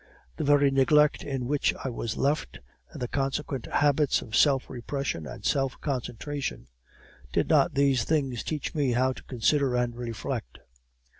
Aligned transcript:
The 0.37 0.43
very 0.43 0.71
neglect 0.71 1.23
in 1.23 1.45
which 1.45 1.75
I 1.83 1.89
was 1.89 2.17
left, 2.17 2.59
and 2.89 2.99
the 2.99 3.07
consequent 3.07 3.67
habits 3.67 4.23
of 4.23 4.35
self 4.35 4.67
repression 4.67 5.27
and 5.27 5.45
self 5.45 5.79
concentration; 5.79 6.65
did 7.31 7.47
not 7.49 7.75
these 7.75 8.03
things 8.03 8.41
teach 8.43 8.73
me 8.73 8.93
how 8.93 9.13
to 9.13 9.23
consider 9.25 9.75
and 9.75 9.95
reflect? 9.95 10.57